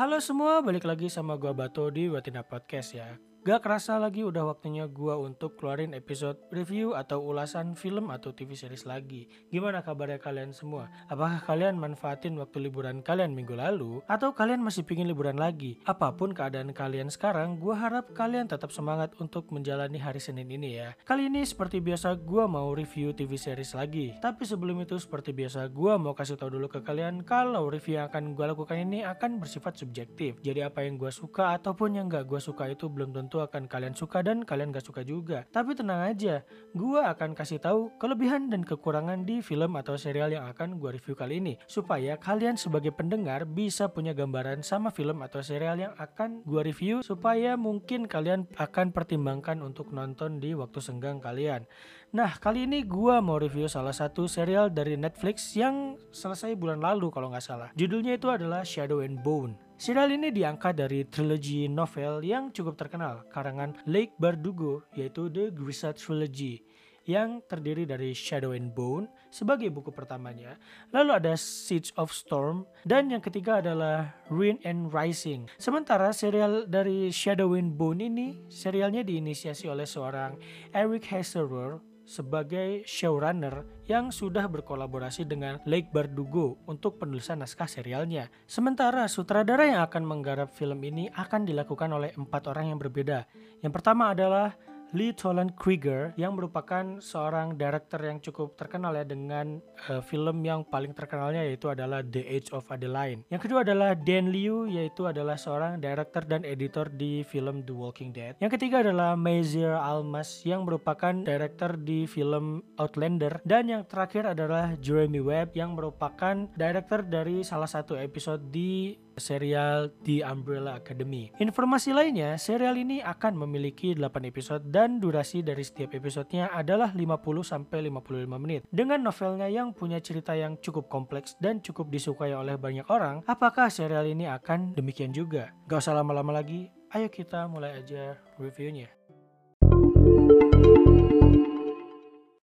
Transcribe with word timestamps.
Halo 0.00 0.16
semua, 0.16 0.64
balik 0.64 0.88
lagi 0.88 1.12
sama 1.12 1.36
gua 1.36 1.52
Bato 1.52 1.84
di 1.92 2.08
Watina 2.08 2.40
Podcast 2.40 2.96
ya. 2.96 3.20
Gak 3.40 3.64
kerasa 3.64 3.96
lagi 3.96 4.20
udah 4.20 4.52
waktunya 4.52 4.84
gua 4.84 5.16
untuk 5.16 5.56
keluarin 5.56 5.96
episode 5.96 6.36
review 6.52 6.92
atau 6.92 7.24
ulasan 7.24 7.72
film 7.72 8.12
atau 8.12 8.36
TV 8.36 8.52
series 8.52 8.84
lagi. 8.84 9.32
Gimana 9.48 9.80
kabarnya 9.80 10.20
kalian 10.20 10.52
semua? 10.52 10.92
Apakah 11.08 11.40
kalian 11.48 11.80
manfaatin 11.80 12.36
waktu 12.36 12.68
liburan 12.68 13.00
kalian 13.00 13.32
minggu 13.32 13.56
lalu? 13.56 14.04
Atau 14.04 14.36
kalian 14.36 14.60
masih 14.60 14.84
pingin 14.84 15.08
liburan 15.08 15.40
lagi? 15.40 15.80
Apa 15.88 16.12
pun 16.12 16.36
keadaan 16.36 16.76
kalian 16.76 17.08
sekarang, 17.08 17.56
gua 17.56 17.80
harap 17.80 18.12
kalian 18.12 18.44
tetap 18.44 18.76
semangat 18.76 19.16
untuk 19.16 19.48
menjalani 19.56 19.96
hari 19.96 20.20
Senin 20.20 20.52
ini 20.52 20.76
ya. 20.76 20.92
Kali 21.08 21.32
ini 21.32 21.40
seperti 21.40 21.80
biasa 21.80 22.20
gua 22.20 22.44
mau 22.44 22.68
review 22.76 23.16
TV 23.16 23.40
series 23.40 23.72
lagi. 23.72 24.20
Tapi 24.20 24.44
sebelum 24.44 24.84
itu 24.84 25.00
seperti 25.00 25.32
biasa 25.32 25.64
gua 25.72 25.96
mau 25.96 26.12
kasih 26.12 26.36
tahu 26.36 26.60
dulu 26.60 26.68
ke 26.68 26.84
kalian 26.84 27.24
kalau 27.24 27.72
review 27.72 28.04
yang 28.04 28.12
akan 28.12 28.36
gua 28.36 28.52
lakukan 28.52 28.76
ini 28.84 29.00
akan 29.00 29.40
bersifat 29.40 29.80
subjektif. 29.80 30.36
Jadi 30.44 30.60
apa 30.60 30.84
yang 30.84 31.00
gua 31.00 31.08
suka 31.08 31.56
ataupun 31.56 31.96
yang 31.96 32.04
gak 32.04 32.28
gua 32.28 32.36
suka 32.36 32.68
itu 32.68 32.84
belum 32.92 33.16
tentu 33.16 33.29
tentu 33.30 33.46
akan 33.46 33.70
kalian 33.70 33.94
suka 33.94 34.26
dan 34.26 34.42
kalian 34.42 34.74
gak 34.74 34.82
suka 34.82 35.06
juga. 35.06 35.46
Tapi 35.54 35.78
tenang 35.78 36.02
aja, 36.02 36.42
gue 36.74 36.98
akan 36.98 37.38
kasih 37.38 37.62
tahu 37.62 37.94
kelebihan 38.02 38.50
dan 38.50 38.66
kekurangan 38.66 39.22
di 39.22 39.38
film 39.38 39.78
atau 39.78 39.94
serial 39.94 40.34
yang 40.34 40.50
akan 40.50 40.82
gue 40.82 40.98
review 40.98 41.14
kali 41.14 41.38
ini. 41.38 41.54
Supaya 41.70 42.18
kalian 42.18 42.58
sebagai 42.58 42.90
pendengar 42.90 43.46
bisa 43.46 43.86
punya 43.86 44.18
gambaran 44.18 44.66
sama 44.66 44.90
film 44.90 45.22
atau 45.22 45.46
serial 45.46 45.78
yang 45.78 45.94
akan 45.94 46.42
gue 46.42 46.58
review. 46.66 47.06
Supaya 47.06 47.54
mungkin 47.54 48.10
kalian 48.10 48.50
akan 48.58 48.90
pertimbangkan 48.90 49.62
untuk 49.62 49.94
nonton 49.94 50.42
di 50.42 50.50
waktu 50.58 50.82
senggang 50.82 51.22
kalian. 51.22 51.70
Nah 52.10 52.34
kali 52.34 52.66
ini 52.66 52.82
gue 52.82 53.14
mau 53.22 53.38
review 53.38 53.70
salah 53.70 53.94
satu 53.94 54.26
serial 54.26 54.74
dari 54.74 54.98
Netflix 54.98 55.54
yang 55.54 55.94
selesai 56.10 56.58
bulan 56.58 56.82
lalu 56.82 57.14
kalau 57.14 57.30
nggak 57.30 57.46
salah. 57.46 57.70
Judulnya 57.78 58.18
itu 58.18 58.26
adalah 58.26 58.66
Shadow 58.66 59.06
and 59.06 59.22
Bone. 59.22 59.69
Serial 59.80 60.12
ini 60.12 60.28
diangkat 60.28 60.76
dari 60.76 61.08
trilogi 61.08 61.64
novel 61.64 62.20
yang 62.20 62.52
cukup 62.52 62.76
terkenal 62.76 63.24
karangan 63.32 63.72
Lake 63.88 64.12
Bardugo 64.20 64.84
yaitu 64.92 65.32
The 65.32 65.48
Grisha 65.48 65.96
Trilogy 65.96 66.60
yang 67.08 67.40
terdiri 67.48 67.88
dari 67.88 68.12
Shadow 68.12 68.52
and 68.52 68.76
Bone 68.76 69.08
sebagai 69.32 69.72
buku 69.72 69.88
pertamanya. 69.88 70.60
Lalu 70.92 71.16
ada 71.16 71.32
Siege 71.32 71.96
of 71.96 72.12
Storm 72.12 72.68
dan 72.84 73.08
yang 73.08 73.24
ketiga 73.24 73.64
adalah 73.64 74.20
Ruin 74.28 74.60
and 74.68 74.92
Rising. 74.92 75.48
Sementara 75.56 76.12
serial 76.12 76.68
dari 76.68 77.08
Shadow 77.08 77.56
and 77.56 77.72
Bone 77.72 78.04
ini 78.04 78.36
serialnya 78.52 79.00
diinisiasi 79.00 79.64
oleh 79.64 79.88
seorang 79.88 80.36
Eric 80.76 81.08
Heserer 81.08 81.80
sebagai 82.10 82.82
showrunner 82.90 83.62
yang 83.86 84.10
sudah 84.10 84.50
berkolaborasi 84.50 85.30
dengan 85.30 85.62
Lake 85.62 85.94
Bardugo 85.94 86.58
untuk 86.66 86.98
penulisan 86.98 87.38
naskah 87.38 87.70
serialnya. 87.70 88.26
Sementara 88.50 89.06
sutradara 89.06 89.70
yang 89.70 89.86
akan 89.86 90.02
menggarap 90.02 90.50
film 90.50 90.82
ini 90.82 91.06
akan 91.14 91.46
dilakukan 91.46 91.94
oleh 91.94 92.10
empat 92.18 92.50
orang 92.50 92.74
yang 92.74 92.82
berbeda. 92.82 93.30
Yang 93.62 93.72
pertama 93.78 94.10
adalah 94.10 94.58
Lee 94.90 95.14
Toland 95.14 95.54
Krieger 95.54 96.10
yang 96.18 96.34
merupakan 96.34 96.98
seorang 96.98 97.54
director 97.54 98.02
yang 98.02 98.18
cukup 98.18 98.58
terkenal 98.58 98.90
ya 98.98 99.06
dengan 99.06 99.62
uh, 99.86 100.02
film 100.02 100.42
yang 100.42 100.66
paling 100.66 100.90
terkenalnya 100.90 101.46
yaitu 101.46 101.70
adalah 101.70 102.02
The 102.02 102.26
Age 102.26 102.50
of 102.50 102.66
Adeline. 102.66 103.22
Yang 103.30 103.46
kedua 103.46 103.62
adalah 103.62 103.94
Dan 103.94 104.34
Liu 104.34 104.66
yaitu 104.66 105.06
adalah 105.06 105.38
seorang 105.38 105.78
director 105.78 106.26
dan 106.26 106.42
editor 106.42 106.90
di 106.90 107.22
film 107.22 107.62
The 107.62 107.74
Walking 107.74 108.10
Dead. 108.10 108.34
Yang 108.42 108.58
ketiga 108.58 108.82
adalah 108.82 109.14
Mazier 109.14 109.78
Almas 109.78 110.42
yang 110.42 110.66
merupakan 110.66 111.14
director 111.14 111.78
di 111.78 112.10
film 112.10 112.66
Outlander 112.74 113.38
dan 113.46 113.70
yang 113.70 113.86
terakhir 113.86 114.26
adalah 114.26 114.74
Jeremy 114.82 115.22
Webb 115.22 115.54
yang 115.54 115.78
merupakan 115.78 116.50
director 116.58 117.06
dari 117.06 117.46
salah 117.46 117.70
satu 117.70 117.94
episode 117.94 118.50
di 118.50 118.98
serial 119.16 119.90
The 120.06 120.22
Umbrella 120.22 120.78
Academy. 120.78 121.32
Informasi 121.40 121.96
lainnya, 121.96 122.36
serial 122.36 122.76
ini 122.76 123.00
akan 123.00 123.40
memiliki 123.46 123.96
8 123.96 124.28
episode 124.28 124.62
dan 124.68 125.00
durasi 125.00 125.40
dari 125.40 125.64
setiap 125.64 125.96
episodenya 125.96 126.52
adalah 126.52 126.92
50-55 126.92 127.90
menit. 128.38 128.62
Dengan 128.68 129.02
novelnya 129.02 129.48
yang 129.48 129.72
punya 129.72 129.98
cerita 129.98 130.36
yang 130.36 130.60
cukup 130.60 130.86
kompleks 130.92 131.34
dan 131.40 131.64
cukup 131.64 131.88
disukai 131.88 132.36
oleh 132.36 132.60
banyak 132.60 132.84
orang, 132.92 133.24
apakah 133.24 133.72
serial 133.72 134.04
ini 134.04 134.28
akan 134.28 134.76
demikian 134.76 135.10
juga? 135.10 135.50
Gak 135.66 135.82
usah 135.82 135.96
lama-lama 135.96 136.36
lagi, 136.36 136.68
ayo 136.92 137.08
kita 137.08 137.48
mulai 137.48 137.80
aja 137.80 138.20
reviewnya. 138.36 138.99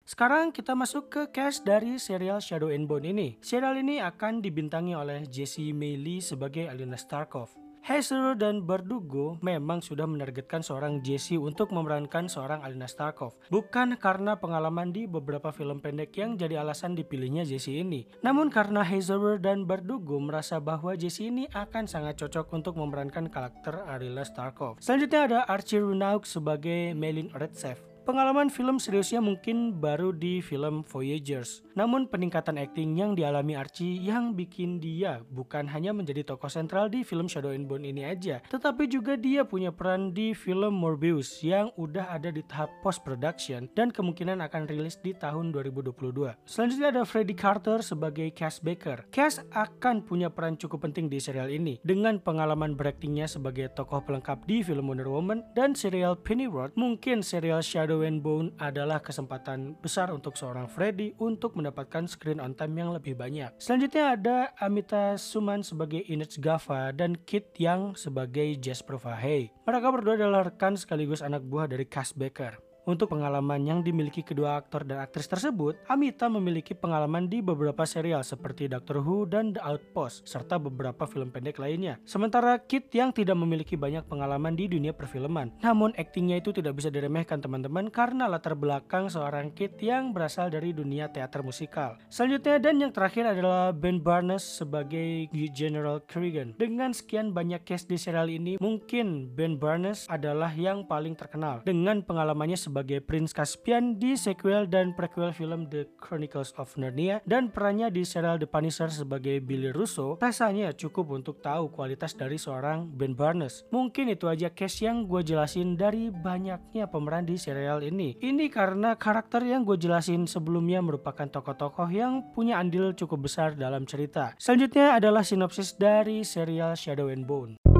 Sekarang 0.04 0.52
kita 0.52 0.76
masuk 0.76 1.08
ke 1.08 1.22
cast 1.32 1.64
dari 1.64 1.96
serial 1.96 2.36
Shadow 2.36 2.68
and 2.68 2.84
Bone 2.84 3.08
ini. 3.08 3.40
Serial 3.40 3.80
ini 3.80 4.04
akan 4.04 4.44
dibintangi 4.44 4.92
oleh 4.92 5.24
Jesse 5.24 5.72
Maylie 5.72 6.20
sebagai 6.20 6.68
Alina 6.68 7.00
Starkov. 7.00 7.56
Hazer 7.80 8.36
dan 8.36 8.68
Bardugo 8.68 9.40
memang 9.40 9.80
sudah 9.80 10.04
menargetkan 10.04 10.60
seorang 10.60 11.00
Jesse 11.00 11.40
untuk 11.40 11.72
memerankan 11.72 12.28
seorang 12.28 12.60
Alina 12.60 12.84
Starkov. 12.84 13.32
Bukan 13.48 13.96
karena 13.96 14.36
pengalaman 14.36 14.92
di 14.92 15.08
beberapa 15.08 15.48
film 15.56 15.80
pendek 15.80 16.12
yang 16.20 16.36
jadi 16.36 16.60
alasan 16.60 16.92
dipilihnya 16.92 17.48
Jesse 17.48 17.80
ini. 17.80 18.04
Namun 18.20 18.52
karena 18.52 18.84
Hazer 18.84 19.40
dan 19.40 19.64
Bardugo 19.64 20.20
merasa 20.20 20.60
bahwa 20.60 20.92
Jesse 21.00 21.32
ini 21.32 21.48
akan 21.48 21.88
sangat 21.88 22.20
cocok 22.20 22.52
untuk 22.52 22.76
memerankan 22.76 23.32
karakter 23.32 23.80
Alina 23.88 24.20
Starkov. 24.28 24.84
Selanjutnya 24.84 25.20
ada 25.32 25.38
Archie 25.48 25.80
Runauk 25.80 26.28
sebagai 26.28 26.92
Melin 26.92 27.32
Redsev. 27.32 27.93
Pengalaman 28.04 28.52
film 28.52 28.76
seriusnya 28.76 29.24
mungkin 29.24 29.80
baru 29.80 30.12
di 30.12 30.44
film 30.44 30.84
Voyagers. 30.84 31.64
Namun 31.72 32.04
peningkatan 32.04 32.60
akting 32.60 33.00
yang 33.00 33.16
dialami 33.16 33.56
Archie 33.56 33.96
yang 33.96 34.36
bikin 34.36 34.76
dia 34.76 35.24
bukan 35.32 35.64
hanya 35.72 35.96
menjadi 35.96 36.20
tokoh 36.20 36.52
sentral 36.52 36.92
di 36.92 37.00
film 37.00 37.32
Shadow 37.32 37.56
and 37.56 37.64
Bone 37.64 37.88
ini 37.88 38.04
aja, 38.04 38.44
tetapi 38.52 38.92
juga 38.92 39.16
dia 39.16 39.48
punya 39.48 39.72
peran 39.72 40.12
di 40.12 40.36
film 40.36 40.76
Morbius 40.76 41.40
yang 41.40 41.72
udah 41.80 42.12
ada 42.12 42.28
di 42.28 42.44
tahap 42.44 42.68
post 42.84 43.00
production 43.08 43.72
dan 43.72 43.88
kemungkinan 43.88 44.36
akan 44.52 44.68
rilis 44.68 45.00
di 45.00 45.16
tahun 45.16 45.56
2022. 45.56 46.44
Selanjutnya 46.44 46.92
ada 46.92 47.08
Freddie 47.08 47.40
Carter 47.40 47.80
sebagai 47.80 48.28
Cass 48.36 48.60
Baker. 48.60 49.08
Cass 49.08 49.40
akan 49.48 50.04
punya 50.04 50.28
peran 50.28 50.60
cukup 50.60 50.84
penting 50.84 51.08
di 51.08 51.16
serial 51.24 51.48
ini 51.48 51.80
dengan 51.80 52.20
pengalaman 52.20 52.76
beraktingnya 52.76 53.24
sebagai 53.24 53.72
tokoh 53.72 54.04
pelengkap 54.04 54.44
di 54.44 54.60
film 54.60 54.92
Wonder 54.92 55.08
Woman 55.08 55.40
dan 55.56 55.72
serial 55.72 56.20
Pennyworth. 56.20 56.76
Mungkin 56.76 57.24
serial 57.24 57.64
Shadow 57.64 57.93
Shadow 57.94 58.10
and 58.10 58.26
Bone 58.26 58.50
adalah 58.58 58.98
kesempatan 58.98 59.78
besar 59.78 60.10
untuk 60.10 60.34
seorang 60.34 60.66
Freddy 60.66 61.14
untuk 61.22 61.54
mendapatkan 61.54 62.10
screen 62.10 62.42
on 62.42 62.50
time 62.58 62.74
yang 62.74 62.90
lebih 62.90 63.14
banyak. 63.14 63.54
Selanjutnya 63.62 64.18
ada 64.18 64.50
Amita 64.58 65.14
Suman 65.14 65.62
sebagai 65.62 66.02
Ines 66.10 66.42
Gava 66.42 66.90
dan 66.90 67.14
Kit 67.22 67.54
Yang 67.54 68.02
sebagai 68.02 68.58
Jasper 68.58 68.98
Fahey. 68.98 69.54
Mereka 69.62 69.94
berdua 69.94 70.18
adalah 70.18 70.42
rekan 70.42 70.74
sekaligus 70.74 71.22
anak 71.22 71.46
buah 71.46 71.70
dari 71.70 71.86
Cass 71.86 72.10
Becker. 72.10 72.58
Untuk 72.84 73.16
pengalaman 73.16 73.64
yang 73.64 73.80
dimiliki 73.80 74.20
kedua 74.20 74.60
aktor 74.60 74.84
dan 74.84 75.00
aktris 75.00 75.24
tersebut, 75.24 75.80
Amita 75.88 76.28
memiliki 76.28 76.76
pengalaman 76.76 77.32
di 77.32 77.40
beberapa 77.40 77.88
serial 77.88 78.20
seperti 78.20 78.68
Doctor 78.68 79.00
Who 79.00 79.24
dan 79.24 79.56
The 79.56 79.64
Outpost, 79.64 80.28
serta 80.28 80.60
beberapa 80.60 81.08
film 81.08 81.32
pendek 81.32 81.56
lainnya. 81.56 81.96
Sementara 82.04 82.60
Kit 82.60 82.92
yang 82.92 83.08
tidak 83.16 83.40
memiliki 83.40 83.80
banyak 83.80 84.04
pengalaman 84.04 84.52
di 84.52 84.68
dunia 84.68 84.92
perfilman. 84.92 85.56
Namun 85.64 85.96
aktingnya 85.96 86.44
itu 86.44 86.52
tidak 86.52 86.76
bisa 86.76 86.92
diremehkan 86.92 87.40
teman-teman 87.40 87.88
karena 87.88 88.28
latar 88.28 88.52
belakang 88.52 89.08
seorang 89.08 89.56
Kit 89.56 89.80
yang 89.80 90.12
berasal 90.12 90.52
dari 90.52 90.76
dunia 90.76 91.08
teater 91.08 91.40
musikal. 91.40 91.96
Selanjutnya 92.12 92.60
dan 92.60 92.84
yang 92.84 92.92
terakhir 92.92 93.32
adalah 93.32 93.72
Ben 93.72 93.96
Barnes 93.96 94.44
sebagai 94.44 95.32
General 95.32 96.04
Kerrigan. 96.04 96.52
Dengan 96.60 96.92
sekian 96.92 97.32
banyak 97.32 97.64
cast 97.64 97.88
di 97.88 97.96
serial 97.96 98.28
ini, 98.28 98.60
mungkin 98.60 99.32
Ben 99.32 99.56
Barnes 99.56 100.04
adalah 100.12 100.52
yang 100.52 100.84
paling 100.84 101.16
terkenal 101.16 101.64
dengan 101.64 102.04
pengalamannya 102.04 102.60
sebagai 102.60 102.73
sebagai 102.74 103.06
Prince 103.06 103.30
Caspian 103.30 104.02
di 104.02 104.18
sequel 104.18 104.66
dan 104.66 104.98
prequel 104.98 105.30
film 105.30 105.70
The 105.70 105.94
Chronicles 105.94 106.50
of 106.58 106.74
Narnia 106.74 107.22
dan 107.22 107.54
perannya 107.54 107.86
di 107.86 108.02
serial 108.02 108.42
The 108.42 108.50
Punisher 108.50 108.90
sebagai 108.90 109.38
Billy 109.38 109.70
Russo, 109.70 110.18
rasanya 110.18 110.74
cukup 110.74 111.14
untuk 111.14 111.38
tahu 111.38 111.70
kualitas 111.70 112.18
dari 112.18 112.34
seorang 112.34 112.90
Ben 112.90 113.14
Barnes. 113.14 113.62
Mungkin 113.70 114.10
itu 114.10 114.26
aja 114.26 114.50
case 114.50 114.90
yang 114.90 115.06
gue 115.06 115.22
jelasin 115.22 115.78
dari 115.78 116.10
banyaknya 116.10 116.90
pemeran 116.90 117.22
di 117.22 117.38
serial 117.38 117.86
ini. 117.86 118.18
Ini 118.18 118.50
karena 118.50 118.98
karakter 118.98 119.46
yang 119.46 119.62
gue 119.62 119.78
jelasin 119.78 120.26
sebelumnya 120.26 120.82
merupakan 120.82 121.30
tokoh-tokoh 121.30 121.86
yang 121.94 122.26
punya 122.34 122.58
andil 122.58 122.90
cukup 122.98 123.30
besar 123.30 123.54
dalam 123.54 123.86
cerita. 123.86 124.34
Selanjutnya 124.42 124.98
adalah 124.98 125.22
sinopsis 125.22 125.78
dari 125.78 126.26
serial 126.26 126.74
Shadow 126.74 127.06
and 127.06 127.22
Bone. 127.22 127.73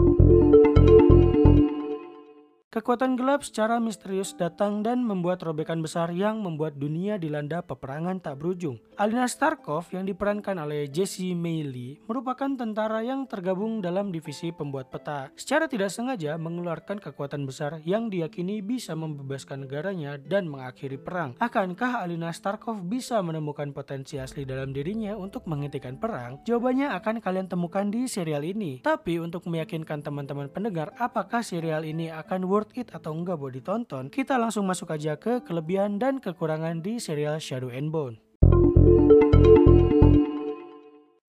Kekuatan 2.75 3.15
gelap 3.15 3.47
secara 3.47 3.79
misterius 3.79 4.35
datang 4.35 4.83
dan 4.83 5.07
membuat 5.07 5.47
robekan 5.47 5.79
besar 5.79 6.11
yang 6.11 6.43
membuat 6.43 6.75
dunia 6.75 7.23
dilanda 7.23 7.63
peperangan 7.63 8.19
tak 8.19 8.43
berujung. 8.43 8.83
Alina 8.99 9.31
Starkov 9.31 9.95
yang 9.95 10.03
diperankan 10.03 10.59
oleh 10.59 10.91
Jesse 10.91 11.39
Maylie 11.39 12.03
merupakan 12.11 12.51
tentara 12.51 12.99
yang 13.07 13.31
tergabung 13.31 13.79
dalam 13.79 14.11
divisi 14.11 14.51
pembuat 14.51 14.91
peta. 14.91 15.31
Secara 15.39 15.71
tidak 15.71 15.95
sengaja 15.95 16.35
mengeluarkan 16.35 16.99
kekuatan 16.99 17.47
besar 17.47 17.79
yang 17.87 18.11
diyakini 18.11 18.59
bisa 18.59 18.99
membebaskan 18.99 19.71
negaranya 19.71 20.19
dan 20.19 20.51
mengakhiri 20.51 20.99
perang. 20.99 21.39
Akankah 21.39 22.03
Alina 22.03 22.35
Starkov 22.35 22.83
bisa 22.83 23.23
menemukan 23.23 23.71
potensi 23.71 24.19
asli 24.19 24.43
dalam 24.43 24.75
dirinya 24.75 25.15
untuk 25.15 25.47
menghentikan 25.47 25.95
perang? 25.95 26.43
Jawabannya 26.43 26.91
akan 26.91 27.23
kalian 27.23 27.47
temukan 27.47 27.87
di 27.87 28.11
serial 28.11 28.43
ini. 28.43 28.83
Tapi 28.83 29.23
untuk 29.23 29.47
meyakinkan 29.47 30.03
teman-teman 30.03 30.51
pendengar 30.51 30.91
apakah 30.99 31.39
serial 31.47 31.87
ini 31.87 32.11
akan 32.11 32.51
worth 32.51 32.64
worth 32.65 32.81
it 32.81 32.89
atau 32.97 33.13
enggak 33.13 33.37
buat 33.37 33.53
ditonton, 33.53 34.09
kita 34.09 34.41
langsung 34.41 34.65
masuk 34.65 34.89
aja 34.89 35.21
ke 35.21 35.45
kelebihan 35.45 36.01
dan 36.01 36.17
kekurangan 36.17 36.81
di 36.81 36.97
serial 36.97 37.37
Shadow 37.37 37.69
and 37.69 37.93
Bone. 37.93 38.17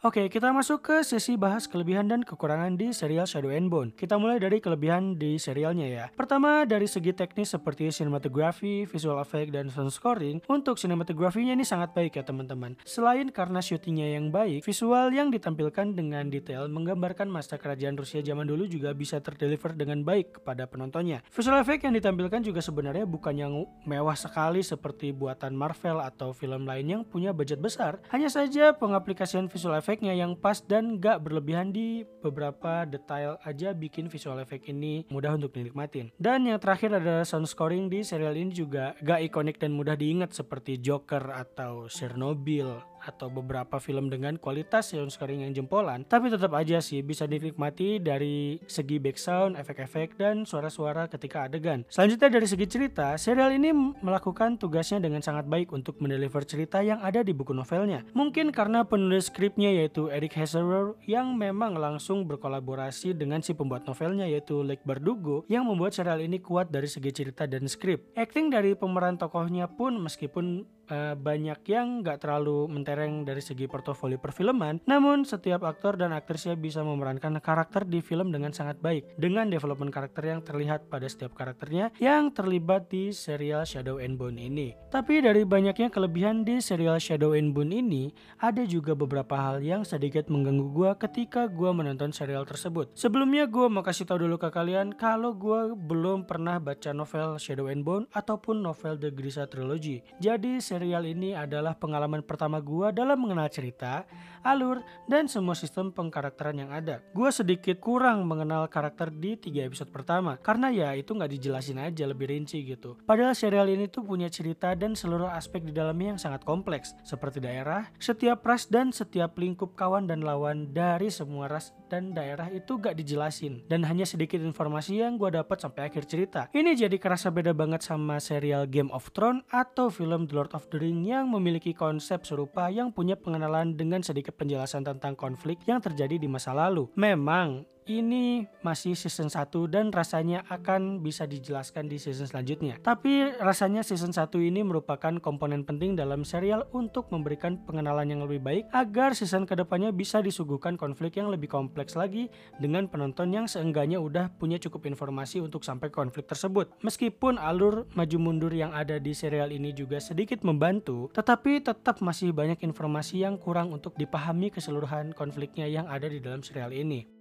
Oke, 0.05 0.29
kita 0.29 0.53
masuk 0.53 0.85
ke 0.85 1.01
sesi 1.01 1.33
bahas 1.33 1.65
kelebihan 1.65 2.05
dan 2.05 2.21
kekurangan 2.21 2.77
di 2.77 2.93
serial 2.93 3.25
Shadow 3.25 3.49
and 3.49 3.73
Bone. 3.73 3.89
Kita 3.89 4.21
mulai 4.21 4.37
dari 4.37 4.61
kelebihan 4.61 5.17
di 5.17 5.41
serialnya 5.41 5.89
ya. 5.89 6.05
Pertama, 6.13 6.61
dari 6.61 6.85
segi 6.85 7.09
teknis 7.09 7.57
seperti 7.57 7.89
sinematografi, 7.89 8.85
visual 8.85 9.17
effect, 9.17 9.49
dan 9.49 9.73
sound 9.73 9.89
scoring. 9.89 10.45
Untuk 10.45 10.77
sinematografinya 10.77 11.57
ini 11.57 11.65
sangat 11.65 11.97
baik 11.97 12.21
ya 12.21 12.23
teman-teman. 12.23 12.77
Selain 12.85 13.33
karena 13.33 13.57
syutingnya 13.65 14.13
yang 14.13 14.29
baik, 14.29 14.61
visual 14.61 15.09
yang 15.09 15.33
ditampilkan 15.33 15.97
dengan 15.97 16.29
detail 16.29 16.69
menggambarkan 16.69 17.25
masa 17.25 17.57
kerajaan 17.57 17.97
Rusia 17.97 18.21
zaman 18.21 18.45
dulu 18.45 18.69
juga 18.69 18.93
bisa 18.93 19.17
terdeliver 19.25 19.73
dengan 19.73 20.05
baik 20.05 20.37
kepada 20.37 20.69
penontonnya. 20.69 21.25
Visual 21.33 21.57
effect 21.57 21.81
yang 21.81 21.97
ditampilkan 21.97 22.45
juga 22.45 22.61
sebenarnya 22.61 23.09
bukan 23.09 23.33
yang 23.33 23.57
mewah 23.89 24.13
sekali 24.13 24.61
seperti 24.61 25.17
buatan 25.17 25.57
Marvel 25.57 25.97
atau 25.97 26.29
film 26.29 26.69
lain 26.69 26.93
yang 26.93 27.01
punya 27.01 27.33
budget 27.33 27.57
besar. 27.57 27.97
Hanya 28.13 28.29
saja 28.29 28.69
pengaplikasian 28.77 29.49
visual 29.49 29.73
effect 29.73 29.94
efeknya 29.95 30.11
yang 30.11 30.35
pas 30.35 30.59
dan 30.59 30.99
gak 30.99 31.23
berlebihan 31.23 31.71
di 31.71 32.03
beberapa 32.19 32.83
detail 32.83 33.39
aja 33.47 33.71
bikin 33.71 34.11
visual 34.11 34.43
effect 34.43 34.67
ini 34.67 35.07
mudah 35.07 35.39
untuk 35.39 35.55
dinikmatin. 35.55 36.11
Dan 36.19 36.43
yang 36.43 36.59
terakhir 36.59 36.99
adalah 36.99 37.23
sound 37.23 37.47
scoring 37.47 37.87
di 37.87 38.03
serial 38.03 38.35
ini 38.35 38.51
juga 38.51 38.91
gak 38.99 39.23
ikonik 39.31 39.55
dan 39.55 39.71
mudah 39.71 39.95
diingat 39.95 40.35
seperti 40.35 40.83
Joker 40.83 41.31
atau 41.31 41.87
Chernobyl 41.87 42.75
atau 43.05 43.29
beberapa 43.29 43.77
film 43.77 44.09
dengan 44.09 44.35
kualitas 44.41 44.91
sound 44.91 45.13
scoring 45.13 45.45
yang 45.45 45.53
jempolan, 45.53 46.03
tapi 46.09 46.33
tetap 46.33 46.51
aja 46.57 46.81
sih 46.81 47.05
bisa 47.05 47.29
dinikmati 47.29 48.01
dari 48.01 48.57
segi 48.65 48.97
background, 48.97 49.55
efek-efek, 49.61 50.17
dan 50.17 50.43
suara-suara 50.43 51.05
ketika 51.05 51.45
adegan. 51.45 51.85
Selanjutnya 51.87 52.29
dari 52.33 52.47
segi 52.49 52.65
cerita, 52.65 53.13
serial 53.15 53.53
ini 53.53 53.69
melakukan 54.01 54.57
tugasnya 54.57 54.97
dengan 54.97 55.21
sangat 55.21 55.45
baik 55.45 55.69
untuk 55.71 56.01
mendeliver 56.01 56.41
cerita 56.43 56.81
yang 56.81 56.97
ada 57.05 57.21
di 57.21 57.31
buku 57.31 57.53
novelnya. 57.53 58.01
Mungkin 58.17 58.49
karena 58.49 58.81
penulis 58.83 59.29
skripnya 59.29 59.69
yaitu 59.69 60.09
Eric 60.09 60.33
Heserer 60.35 60.97
yang 61.05 61.37
memang 61.37 61.77
langsung 61.77 62.25
berkolaborasi 62.25 63.13
dengan 63.13 63.45
si 63.45 63.53
pembuat 63.53 63.85
novelnya 63.85 64.25
yaitu 64.25 64.65
Lake 64.65 64.81
Bardugo 64.83 65.45
yang 65.45 65.69
membuat 65.69 65.93
serial 65.93 66.23
ini 66.23 66.41
kuat 66.41 66.73
dari 66.73 66.89
segi 66.89 67.11
cerita 67.13 67.45
dan 67.45 67.69
skrip. 67.69 68.15
Acting 68.17 68.49
dari 68.49 68.73
pemeran 68.73 69.19
tokohnya 69.19 69.69
pun 69.69 70.01
meskipun 70.01 70.65
uh, 70.89 71.13
banyak 71.17 71.59
yang 71.69 72.01
nggak 72.01 72.21
terlalu 72.21 72.67
mentereng 72.69 73.25
dari 73.25 73.41
segi 73.41 73.65
portofolio 73.65 74.17
perfilman, 74.17 74.81
namun 74.85 75.25
setiap 75.25 75.65
aktor 75.65 75.97
dan 75.97 76.13
aktrisnya 76.13 76.57
bisa 76.57 76.81
memerankan 76.85 77.37
karakter 77.39 77.85
di 77.85 77.99
film 78.01 78.29
dengan 78.33 78.51
sangat 78.51 78.79
baik, 78.81 79.17
dengan 79.17 79.49
development 79.49 79.91
karakter 79.93 80.29
yang 80.29 80.41
terlihat 80.41 80.87
pada 80.89 81.05
setiap 81.05 81.33
karakternya 81.37 81.93
yang 82.01 82.31
terlibat 82.31 82.87
di 82.89 83.11
serial 83.13 83.65
Shadow 83.65 84.01
and 84.01 84.17
Bone 84.17 84.37
ini. 84.37 84.73
Tapi 84.89 85.21
dari 85.21 85.43
banyaknya 85.45 85.91
kelebihan 85.91 86.47
di 86.47 86.61
serial 86.61 87.01
Shadow 87.01 87.33
and 87.33 87.51
Bone 87.53 87.73
ini, 87.73 88.13
ada 88.41 88.63
juga 88.63 88.93
beberapa 88.93 89.35
hal 89.37 89.61
yang 89.61 89.83
sedikit 89.83 90.27
mengganggu 90.29 90.67
gue 90.71 90.91
ketika 91.07 91.47
gue 91.49 91.71
menonton 91.71 92.11
serial 92.11 92.47
tersebut. 92.47 92.91
Sebelumnya 92.97 93.45
gue 93.45 93.67
mau 93.67 93.83
kasih 93.85 94.07
tahu 94.07 94.27
dulu 94.27 94.37
ke 94.39 94.49
kalian 94.49 94.95
kalau 94.95 95.35
gue 95.35 95.73
belum 95.75 96.25
pernah 96.25 96.57
baca 96.57 96.91
novel 96.95 97.37
Shadow 97.37 97.69
and 97.69 97.83
Bone 97.85 98.05
ataupun 98.11 98.61
novel 98.63 98.97
The 98.97 99.11
Grisa 99.11 99.45
Trilogy. 99.45 100.01
Jadi 100.17 100.57
serial 100.75 101.07
ini 101.07 101.31
adalah 101.31 101.71
pengalaman 101.71 102.19
pertama 102.19 102.59
gue 102.59 102.91
dalam 102.91 103.15
mengenal 103.15 103.47
cerita, 103.47 104.03
alur, 104.45 104.85
dan 105.09 105.25
semua 105.25 105.57
sistem 105.57 105.89
pengkarakteran 105.89 106.61
yang 106.61 106.69
ada. 106.69 107.01
Gue 107.17 107.33
sedikit 107.33 107.81
kurang 107.81 108.29
mengenal 108.29 108.69
karakter 108.69 109.09
di 109.09 109.33
tiga 109.35 109.65
episode 109.65 109.89
pertama, 109.89 110.37
karena 110.37 110.69
ya 110.69 110.93
itu 110.93 111.17
nggak 111.17 111.33
dijelasin 111.33 111.81
aja 111.81 112.05
lebih 112.05 112.29
rinci 112.29 112.61
gitu. 112.61 113.01
Padahal 113.09 113.33
serial 113.33 113.65
ini 113.65 113.89
tuh 113.89 114.05
punya 114.05 114.29
cerita 114.29 114.77
dan 114.77 114.93
seluruh 114.93 115.33
aspek 115.33 115.65
di 115.65 115.73
dalamnya 115.73 116.13
yang 116.13 116.21
sangat 116.21 116.45
kompleks, 116.45 116.93
seperti 117.01 117.41
daerah, 117.41 117.89
setiap 117.97 118.45
ras 118.45 118.69
dan 118.69 118.93
setiap 118.93 119.33
lingkup 119.41 119.73
kawan 119.73 120.05
dan 120.05 120.21
lawan 120.21 120.69
dari 120.69 121.09
semua 121.09 121.49
ras 121.49 121.73
dan 121.89 122.13
daerah 122.13 122.51
itu 122.53 122.77
gak 122.77 122.97
dijelasin 122.99 123.65
dan 123.65 123.81
hanya 123.87 124.03
sedikit 124.05 124.37
informasi 124.41 125.01
yang 125.01 125.17
gue 125.17 125.33
dapat 125.33 125.57
sampai 125.57 125.89
akhir 125.89 126.05
cerita. 126.05 126.41
Ini 126.51 126.77
jadi 126.77 126.99
kerasa 127.01 127.31
beda 127.33 127.55
banget 127.55 127.81
sama 127.81 128.21
serial 128.21 128.69
Game 128.69 128.91
of 128.93 129.09
Thrones 129.15 129.47
atau 129.49 129.89
film 129.89 130.27
The 130.29 130.35
Lord 130.35 130.51
of 130.53 130.67
the 130.69 130.77
Ring 130.77 131.07
yang 131.07 131.31
memiliki 131.31 131.71
konsep 131.71 132.27
serupa 132.27 132.67
yang 132.69 132.91
punya 132.91 133.15
pengenalan 133.15 133.79
dengan 133.79 134.03
sedikit 134.03 134.34
penjelasan 134.35 134.83
tentang 134.83 135.15
konflik 135.17 135.59
yang 135.65 135.79
terjadi 135.81 136.19
di 136.19 136.27
masa 136.29 136.51
lalu. 136.51 136.91
Memang 136.95 137.63
ini 137.85 138.49
masih 138.65 138.97
season 138.97 139.29
1 139.29 139.45
dan 139.69 139.93
rasanya 139.93 140.41
akan 140.49 141.05
bisa 141.05 141.29
dijelaskan 141.29 141.85
di 141.85 142.01
season 142.01 142.25
selanjutnya. 142.25 142.81
Tapi 142.81 143.37
rasanya 143.37 143.85
season 143.85 144.09
1 144.09 144.25
ini 144.41 144.65
merupakan 144.65 145.13
komponen 145.21 145.61
penting 145.61 145.93
dalam 145.93 146.25
serial 146.25 146.65
untuk 146.73 147.13
memberikan 147.13 147.61
pengenalan 147.61 148.09
yang 148.09 148.21
lebih 148.25 148.41
baik 148.41 148.65
agar 148.73 149.13
season 149.13 149.45
ke 149.45 149.53
depannya 149.53 149.93
bisa 149.93 150.19
disuguhkan 150.25 150.81
konflik 150.81 151.21
yang 151.21 151.29
lebih 151.29 151.45
kompleks 151.45 151.93
lagi 151.93 152.33
dengan 152.57 152.89
penonton 152.89 153.29
yang 153.29 153.45
seenggaknya 153.45 154.01
udah 154.01 154.33
punya 154.33 154.57
cukup 154.57 154.89
informasi 154.89 155.37
untuk 155.45 155.61
sampai 155.61 155.93
konflik 155.93 156.25
tersebut. 156.25 156.73
Meskipun 156.81 157.37
alur 157.37 157.85
maju 157.93 158.17
mundur 158.17 158.49
yang 158.49 158.73
ada 158.73 158.97
di 158.97 159.13
serial 159.13 159.53
ini 159.53 159.77
juga 159.77 160.01
sedikit 160.01 160.41
membantu, 160.41 161.13
tetapi 161.13 161.61
tetap 161.61 162.01
masih 162.01 162.33
banyak 162.33 162.57
informasi 162.65 163.21
yang 163.21 163.37
kurang 163.37 163.69
untuk 163.69 163.93
dipahami 163.93 164.49
keseluruhan 164.49 165.13
konfliknya 165.13 165.69
yang 165.69 165.85
ada 165.85 166.09
di 166.09 166.17
dalam 166.17 166.41
serial 166.41 166.73
ini. 166.73 167.14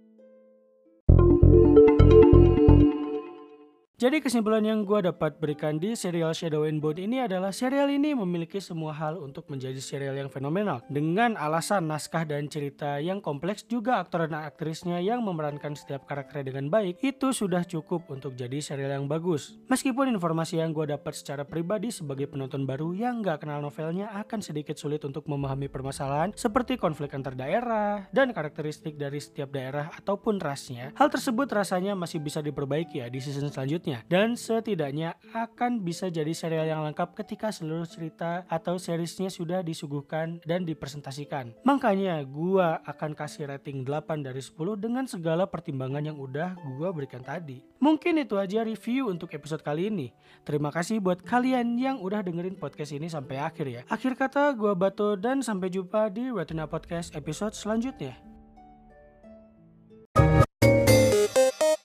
Jadi 3.95 4.19
kesimpulan 4.19 4.59
yang 4.59 4.83
gue 4.83 5.07
dapat 5.07 5.39
berikan 5.39 5.79
di 5.79 5.95
serial 5.95 6.35
Shadow 6.35 6.67
and 6.67 6.83
Bone 6.83 6.99
ini 6.99 7.23
adalah 7.23 7.55
serial 7.55 7.87
ini 7.87 8.11
memiliki 8.11 8.59
semua 8.59 8.91
hal 8.91 9.15
untuk 9.23 9.47
menjadi 9.47 9.79
serial 9.79 10.19
yang 10.19 10.27
fenomenal. 10.27 10.83
Dengan 10.91 11.39
alasan 11.39 11.87
naskah 11.87 12.27
dan 12.27 12.51
cerita 12.51 12.99
yang 12.99 13.23
kompleks 13.23 13.63
juga 13.63 14.03
aktor 14.03 14.27
dan 14.27 14.43
aktrisnya 14.43 14.99
yang 14.99 15.23
memerankan 15.23 15.79
setiap 15.79 16.03
karakternya 16.11 16.51
dengan 16.51 16.67
baik 16.67 16.99
itu 17.07 17.31
sudah 17.31 17.63
cukup 17.63 18.03
untuk 18.11 18.35
jadi 18.35 18.59
serial 18.59 18.99
yang 18.99 19.07
bagus. 19.07 19.55
Meskipun 19.71 20.11
informasi 20.11 20.59
yang 20.59 20.75
gue 20.75 20.91
dapat 20.91 21.15
secara 21.15 21.47
pribadi 21.47 21.87
sebagai 21.87 22.27
penonton 22.27 22.67
baru 22.67 22.91
yang 22.91 23.23
gak 23.23 23.47
kenal 23.47 23.63
novelnya 23.63 24.11
akan 24.11 24.43
sedikit 24.43 24.75
sulit 24.75 25.07
untuk 25.07 25.23
memahami 25.31 25.71
permasalahan 25.71 26.35
seperti 26.35 26.75
konflik 26.75 27.15
antar 27.15 27.31
daerah 27.31 28.11
dan 28.11 28.35
karakteristik 28.35 28.99
dari 28.99 29.23
setiap 29.23 29.55
daerah 29.55 29.87
ataupun 29.95 30.43
rasnya. 30.43 30.91
Hal 30.99 31.07
tersebut 31.07 31.47
rasanya 31.47 31.95
masih 31.95 32.19
bisa 32.19 32.43
diperbaiki 32.43 32.99
ya 32.99 33.07
di 33.07 33.23
season 33.23 33.47
selanjutnya 33.47 33.84
selanjutnya 33.85 34.09
dan 34.09 34.33
setidaknya 34.33 35.09
akan 35.33 35.85
bisa 35.85 36.09
jadi 36.09 36.33
serial 36.33 36.65
yang 36.65 36.81
lengkap 36.81 37.13
ketika 37.13 37.53
seluruh 37.53 37.85
cerita 37.85 38.43
atau 38.49 38.81
seriesnya 38.81 39.29
sudah 39.29 39.61
disuguhkan 39.61 40.41
dan 40.43 40.65
dipresentasikan. 40.65 41.53
Makanya 41.61 42.25
gua 42.25 42.81
akan 42.85 43.13
kasih 43.13 43.53
rating 43.53 43.85
8 43.85 44.25
dari 44.25 44.41
10 44.41 44.81
dengan 44.81 45.05
segala 45.05 45.45
pertimbangan 45.45 46.01
yang 46.01 46.17
udah 46.17 46.57
gua 46.77 46.89
berikan 46.89 47.21
tadi. 47.21 47.61
Mungkin 47.77 48.17
itu 48.17 48.41
aja 48.41 48.65
review 48.65 49.13
untuk 49.13 49.29
episode 49.37 49.61
kali 49.61 49.93
ini. 49.93 50.09
Terima 50.41 50.73
kasih 50.73 50.97
buat 50.97 51.21
kalian 51.21 51.77
yang 51.77 52.01
udah 52.01 52.25
dengerin 52.25 52.57
podcast 52.57 52.95
ini 52.95 53.05
sampai 53.05 53.37
akhir 53.37 53.65
ya. 53.69 53.81
Akhir 53.91 54.17
kata 54.17 54.57
gua 54.57 54.73
Bato 54.73 55.13
dan 55.13 55.45
sampai 55.45 55.69
jumpa 55.69 56.09
di 56.09 56.33
Retina 56.33 56.65
Podcast 56.65 57.13
episode 57.13 57.53
selanjutnya. 57.53 58.34